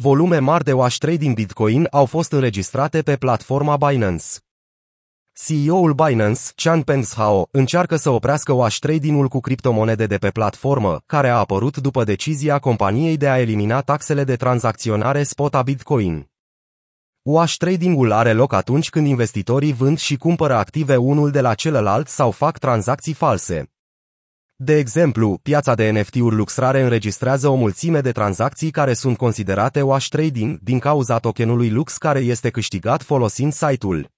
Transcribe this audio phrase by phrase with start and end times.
[0.00, 4.24] Volume mari de wash trading Bitcoin au fost înregistrate pe platforma Binance.
[5.32, 11.28] CEO-ul Binance, Chan Pengshao, încearcă să oprească wash trading-ul cu criptomonede de pe platformă, care
[11.28, 16.30] a apărut după decizia companiei de a elimina taxele de tranzacționare spot a Bitcoin.
[17.22, 22.08] Wash trading-ul are loc atunci când investitorii vând și cumpără active unul de la celălalt
[22.08, 23.73] sau fac tranzacții false.
[24.56, 30.08] De exemplu, piața de NFT-uri luxrare înregistrează o mulțime de tranzacții care sunt considerate wash
[30.08, 34.08] trading din cauza tokenului Lux care este câștigat folosind site-ul.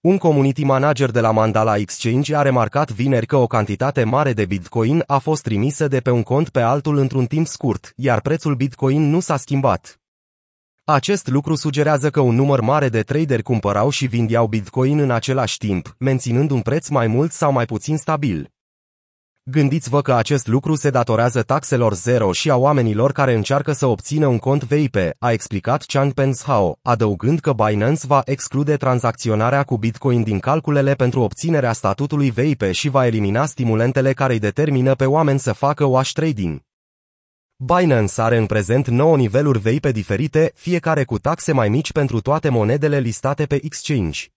[0.00, 4.44] Un community manager de la Mandala Exchange a remarcat vineri că o cantitate mare de
[4.44, 8.54] Bitcoin a fost trimisă de pe un cont pe altul într-un timp scurt, iar prețul
[8.54, 10.00] Bitcoin nu s-a schimbat.
[10.84, 15.58] Acest lucru sugerează că un număr mare de traderi cumpărau și vindeau Bitcoin în același
[15.58, 18.50] timp, menținând un preț mai mult sau mai puțin stabil.
[19.50, 24.26] Gândiți-vă că acest lucru se datorează taxelor zero și a oamenilor care încearcă să obțină
[24.26, 30.22] un cont VIP, a explicat Chang Penshao, adăugând că Binance va exclude tranzacționarea cu Bitcoin
[30.22, 35.38] din calculele pentru obținerea statutului VIP și va elimina stimulentele care îi determină pe oameni
[35.38, 36.60] să facă wash trading.
[37.56, 42.48] Binance are în prezent 9 niveluri VIP diferite, fiecare cu taxe mai mici pentru toate
[42.48, 44.31] monedele listate pe exchange.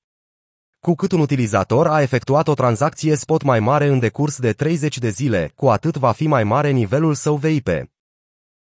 [0.86, 4.98] Cu cât un utilizator a efectuat o tranzacție spot mai mare în decurs de 30
[4.98, 7.68] de zile, cu atât va fi mai mare nivelul său VIP.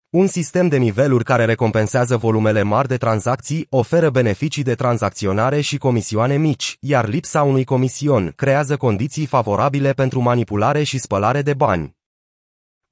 [0.09, 5.77] Un sistem de niveluri care recompensează volumele mari de tranzacții oferă beneficii de tranzacționare și
[5.77, 11.95] comisioane mici, iar lipsa unui comision creează condiții favorabile pentru manipulare și spălare de bani.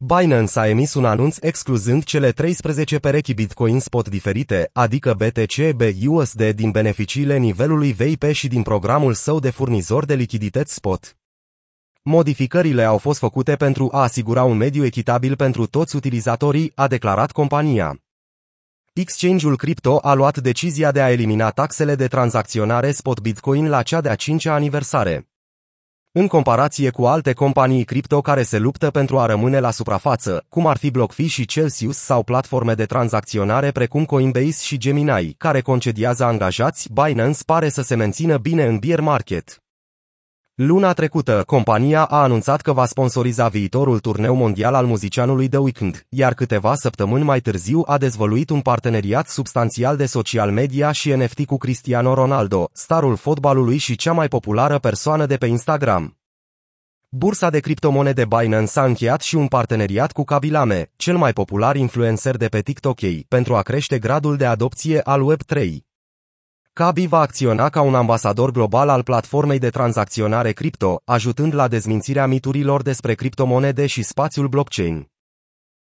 [0.04, 6.50] Binance a emis un anunț excluzând cele 13 perechi Bitcoin spot diferite, adică BTC BUSD
[6.50, 11.18] din beneficiile nivelului VIP și din programul său de furnizor de lichidități spot.
[12.02, 17.32] Modificările au fost făcute pentru a asigura un mediu echitabil pentru toți utilizatorii, a declarat
[17.32, 18.02] compania.
[18.94, 24.02] Exchange-ul Crypto a luat decizia de a elimina taxele de tranzacționare spot Bitcoin la cea
[24.02, 25.31] de-a cincea aniversare.
[26.14, 30.68] În comparație cu alte companii cripto care se luptă pentru a rămâne la suprafață, cum
[30.68, 36.24] ar fi BlockFi și Celsius sau platforme de tranzacționare precum Coinbase și Gemini, care concediază
[36.24, 39.62] angajați, Binance pare să se mențină bine în bear market.
[40.64, 46.06] Luna trecută, compania a anunțat că va sponsoriza viitorul turneu mondial al muzicianului The Weeknd,
[46.10, 51.46] iar câteva săptămâni mai târziu a dezvăluit un parteneriat substanțial de social media și NFT
[51.46, 56.18] cu Cristiano Ronaldo, starul fotbalului și cea mai populară persoană de pe Instagram.
[57.10, 62.38] Bursa de criptomonede Binance a încheiat și un parteneriat cu Kabilame, cel mai popular influencer
[62.38, 65.91] de pe TikTok, pentru a crește gradul de adopție al Web3.
[66.74, 72.28] Kabi va acționa ca un ambasador global al platformei de tranzacționare cripto, ajutând la dezmințirea
[72.28, 75.11] miturilor despre criptomonede și spațiul blockchain.